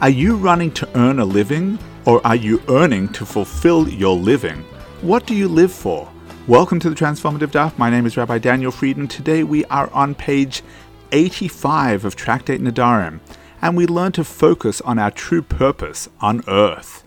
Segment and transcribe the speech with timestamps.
[0.00, 4.64] Are you running to earn a living or are you earning to fulfill your living?
[5.00, 6.08] What do you live for?
[6.46, 7.76] Welcome to the Transformative Daf.
[7.78, 9.08] My name is Rabbi Daniel Friedman.
[9.08, 10.62] Today we are on page
[11.10, 13.18] 85 of Tractate Nedarim,
[13.60, 17.02] and we learn to focus on our true purpose on earth.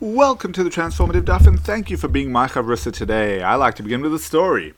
[0.00, 3.44] Welcome to the Transformative Daf, and thank you for being my chavrusa today.
[3.44, 4.74] I like to begin with a story.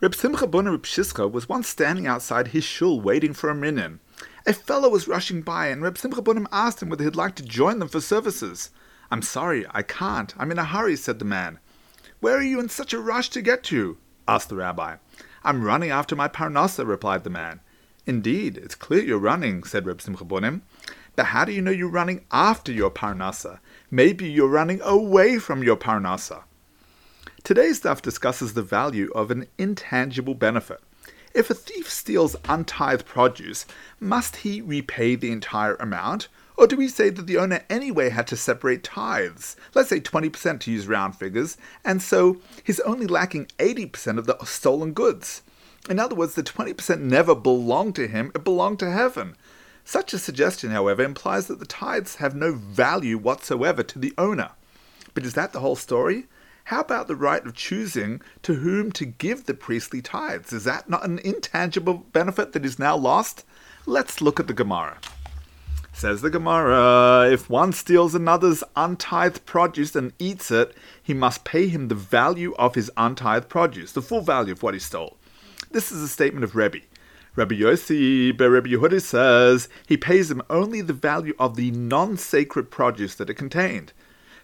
[0.00, 3.98] Reb Simcha Bunim was once standing outside his shul waiting for a minyan.
[4.46, 7.42] A fellow was rushing by, and Reb Simcha Bunim asked him whether he'd like to
[7.42, 8.70] join them for services.
[9.10, 10.32] I'm sorry, I can't.
[10.38, 11.58] I'm in a hurry, said the man.
[12.20, 13.98] Where are you in such a rush to get to?
[14.26, 14.96] asked the rabbi.
[15.42, 17.60] I'm running after my parnasa, replied the man.
[18.06, 20.62] Indeed, it's clear you're running, said Reb Simcha Bunim.
[21.16, 23.58] But how do you know you're running after your parnasa?
[23.90, 26.44] Maybe you're running away from your parnasa.
[27.42, 30.80] Today's daf discusses the value of an intangible benefit.
[31.32, 33.64] If a thief steals untithed produce,
[34.00, 36.28] must he repay the entire amount?
[36.56, 40.60] Or do we say that the owner anyway had to separate tithes, let's say 20%
[40.60, 45.42] to use round figures, and so he's only lacking 80% of the stolen goods?
[45.88, 49.36] In other words, the 20% never belonged to him, it belonged to heaven.
[49.84, 54.50] Such a suggestion, however, implies that the tithes have no value whatsoever to the owner.
[55.14, 56.26] But is that the whole story?
[56.70, 60.52] How about the right of choosing to whom to give the priestly tithes?
[60.52, 63.44] Is that not an intangible benefit that is now lost?
[63.86, 64.98] Let's look at the Gemara.
[65.92, 71.66] Says the Gemara, if one steals another's untithed produce and eats it, he must pay
[71.66, 75.16] him the value of his untithed produce, the full value of what he stole.
[75.72, 76.82] This is a statement of Rebbe.
[77.34, 83.16] Rabbi Yossi Rebbe Yehuda says he pays him only the value of the non-sacred produce
[83.16, 83.92] that it contained.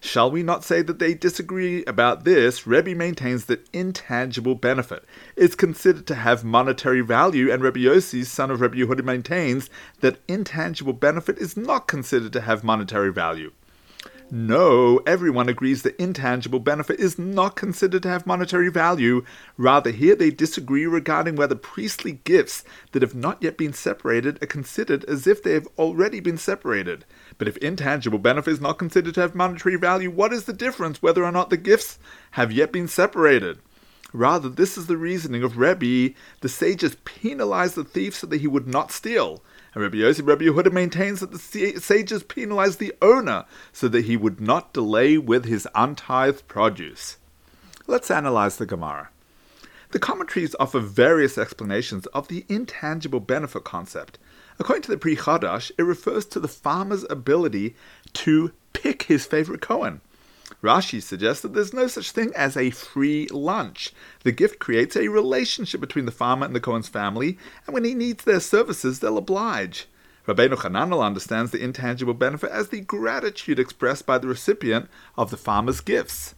[0.00, 2.66] Shall we not say that they disagree about this?
[2.66, 5.04] Rebbe maintains that intangible benefit
[5.36, 10.18] is considered to have monetary value, and Rebbe Yossi, son of Rebbe Yehuda, maintains that
[10.28, 13.52] intangible benefit is not considered to have monetary value.
[14.28, 19.24] No, everyone agrees that intangible benefit is not considered to have monetary value.
[19.56, 24.46] Rather, here they disagree regarding whether priestly gifts that have not yet been separated are
[24.46, 27.04] considered as if they have already been separated.
[27.38, 31.00] But if intangible benefit is not considered to have monetary value, what is the difference
[31.00, 32.00] whether or not the gifts
[32.32, 33.60] have yet been separated?
[34.12, 36.14] Rather, this is the reasoning of Rebbe.
[36.40, 39.42] The sages penalized the thief so that he would not steal.
[39.76, 43.44] And Rabbi Yossi Rabbi Yehuda maintains that the sages penalized the owner
[43.74, 47.18] so that he would not delay with his untithed produce.
[47.86, 49.10] Let's analyze the Gemara.
[49.90, 54.18] The commentaries offer various explanations of the intangible benefit concept.
[54.58, 57.76] According to the Pri Chadash, it refers to the farmer's ability
[58.14, 60.00] to pick his favorite Kohen.
[60.62, 63.92] Rashi suggests that there's no such thing as a free lunch.
[64.24, 67.94] The gift creates a relationship between the farmer and the Kohen's family, and when he
[67.94, 69.86] needs their services, they'll oblige.
[70.26, 75.36] Rabbeinu Hananel understands the intangible benefit as the gratitude expressed by the recipient of the
[75.36, 76.34] farmer's gifts.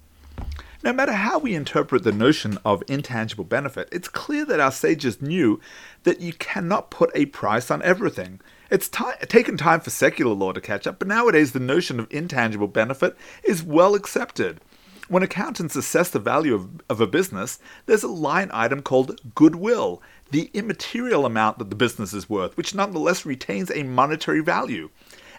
[0.80, 5.20] No matter how we interpret the notion of intangible benefit, it's clear that our sages
[5.20, 5.60] knew
[6.04, 8.40] that you cannot put a price on everything.
[8.70, 12.06] It's t- taken time for secular law to catch up, but nowadays the notion of
[12.12, 14.60] intangible benefit is well accepted.
[15.08, 20.00] When accountants assess the value of, of a business, there's a line item called goodwill,
[20.30, 24.90] the immaterial amount that the business is worth, which nonetheless retains a monetary value.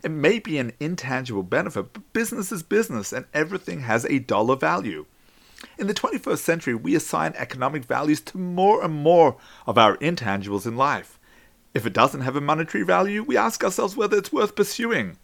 [0.04, 4.58] It may be an intangible benefit, but business is business and everything has a dollar
[4.58, 5.06] value.
[5.80, 10.66] In the 21st century, we assign economic values to more and more of our intangibles
[10.66, 11.18] in life.
[11.74, 15.18] If it doesn't have a monetary value, we ask ourselves whether it's worth pursuing.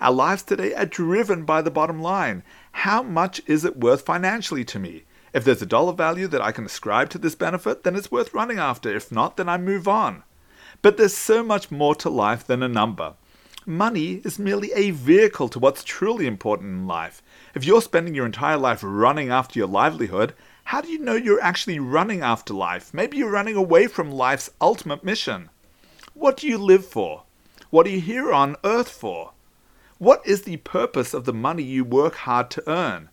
[0.00, 2.42] Our lives today are driven by the bottom line.
[2.72, 5.04] How much is it worth financially to me?
[5.32, 8.34] If there's a dollar value that I can ascribe to this benefit, then it's worth
[8.34, 8.92] running after.
[8.92, 10.24] If not, then I move on.
[10.82, 13.14] But there's so much more to life than a number.
[13.66, 17.22] Money is merely a vehicle to what's truly important in life.
[17.54, 20.32] If you're spending your entire life running after your livelihood,
[20.64, 22.94] how do you know you're actually running after life?
[22.94, 25.50] Maybe you're running away from life's ultimate mission.
[26.14, 27.24] What do you live for?
[27.68, 29.32] What are you here on earth for?
[29.98, 33.10] What is the purpose of the money you work hard to earn?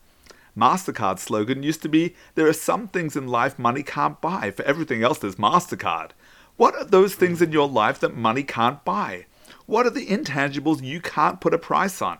[0.58, 4.52] MasterCard's slogan used to be There are some things in life money can't buy.
[4.52, 6.12] For everything else, there's MasterCard.
[6.56, 9.26] What are those things in your life that money can't buy?
[9.68, 12.20] What are the intangibles you can't put a price on?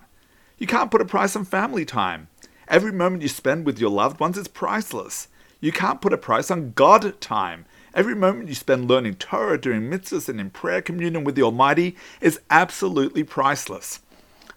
[0.58, 2.28] You can't put a price on family time.
[2.68, 5.30] Every moment you spend with your loved ones is priceless.
[5.62, 7.66] You can't put a price on God time.
[7.94, 11.96] Every moment you spend learning Torah, doing mitzvahs, and in prayer communion with the Almighty
[12.20, 14.02] is absolutely priceless.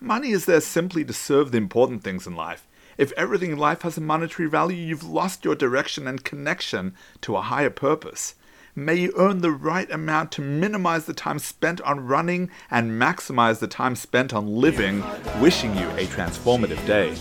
[0.00, 2.66] Money is there simply to serve the important things in life.
[2.98, 7.36] If everything in life has a monetary value, you've lost your direction and connection to
[7.36, 8.34] a higher purpose.
[8.76, 13.58] May you earn the right amount to minimize the time spent on running and maximize
[13.58, 15.02] the time spent on living.
[15.40, 17.14] Wishing you a transformative day.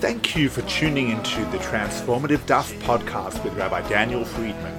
[0.00, 4.74] Thank you for tuning into the Transformative Daf podcast with Rabbi Daniel Friedman.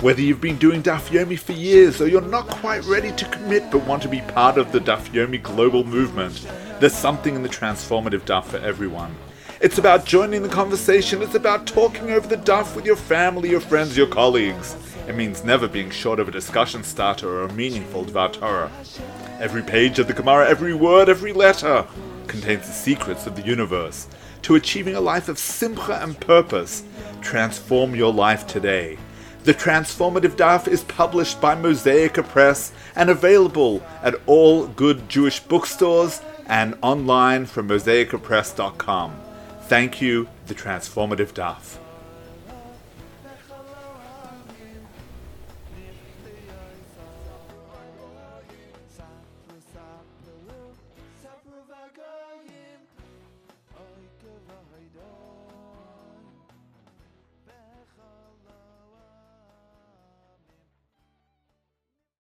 [0.00, 3.68] Whether you've been doing Daf Yomi for years or you're not quite ready to commit
[3.72, 6.46] but want to be part of the Daf Yomi global movement,
[6.78, 9.16] there's something in the Transformative Daf for everyone.
[9.62, 13.60] It's about joining the conversation, it's about talking over the Daf with your family, your
[13.60, 14.74] friends, your colleagues.
[15.06, 18.68] It means never being short of a discussion starter or a meaningful Dvar.
[19.38, 21.86] Every page of the Gemara, every word, every letter
[22.26, 24.08] contains the secrets of the universe
[24.42, 26.82] to achieving a life of simcha and purpose.
[27.20, 28.98] Transform your life today.
[29.44, 36.20] The Transformative Daf is published by Mosaica Press and available at all good Jewish bookstores
[36.46, 39.21] and online from mosaicapress.com.
[39.72, 41.78] Thank you, The Transformative Daf.